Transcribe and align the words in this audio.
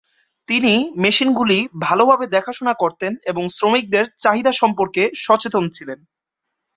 তিনি 0.47 0.73
মেশিনগুলি 0.95 1.57
ভালভাবে 1.81 2.25
দেখাশোনা 2.27 2.73
করতেন 2.73 3.11
এবং 3.23 3.43
শ্রমিকদের 3.49 4.05
চাহিদা 4.23 4.51
সম্পর্কে 4.51 5.03
সচেতন 5.23 5.63
ছিলেন। 5.69 5.99